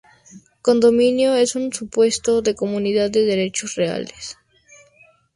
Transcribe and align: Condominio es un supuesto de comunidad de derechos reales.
Condominio 0.63 1.35
es 1.35 1.55
un 1.55 1.71
supuesto 1.71 2.41
de 2.41 2.55
comunidad 2.55 3.11
de 3.11 3.21
derechos 3.23 3.75
reales. 3.75 4.35